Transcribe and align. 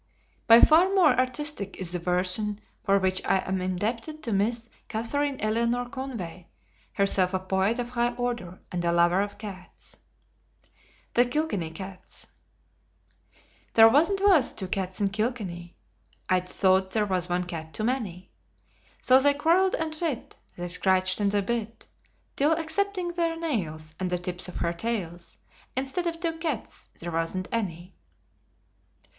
By 0.47 0.61
far 0.61 0.91
more 0.95 1.13
artistic 1.15 1.75
is 1.77 1.91
the 1.91 1.99
version 1.99 2.59
for 2.83 2.97
which 2.97 3.23
I 3.23 3.37
am 3.47 3.61
indebted 3.61 4.23
to 4.23 4.31
Miss 4.33 4.67
Katharine 4.87 5.39
Eleanor 5.39 5.89
Conway, 5.89 6.47
herself 6.93 7.35
a 7.35 7.39
poet 7.39 7.77
of 7.77 7.91
high 7.91 8.15
order 8.15 8.59
and 8.71 8.83
a 8.83 8.91
lover 8.91 9.21
of 9.21 9.37
cats. 9.37 9.97
THE 11.13 11.23
KILKENNY 11.25 11.69
CATS 11.75 12.25
There 13.75 13.87
wanst 13.89 14.19
was 14.21 14.53
two 14.53 14.67
cats 14.67 14.99
in 14.99 15.09
Kilkenny, 15.11 15.75
Aitch 16.31 16.49
thought 16.49 16.89
there 16.89 17.05
was 17.05 17.29
one 17.29 17.43
cat 17.43 17.71
too 17.71 17.83
many; 17.83 18.31
So 19.03 19.19
they 19.19 19.35
quarrelled 19.35 19.75
and 19.75 19.93
fit, 19.95 20.35
They 20.57 20.67
scratched 20.67 21.19
and 21.19 21.31
they 21.31 21.41
bit, 21.41 21.85
Till, 22.35 22.53
excepting 22.53 23.13
their 23.13 23.37
nails, 23.39 23.93
And 23.99 24.09
the 24.09 24.17
tips 24.17 24.47
of 24.47 24.57
their 24.61 24.73
tails, 24.73 25.37
Instead 25.77 26.07
of 26.07 26.19
two 26.19 26.39
cats, 26.39 26.87
there 26.99 27.11
wasn't 27.11 27.47
any. 27.51 27.93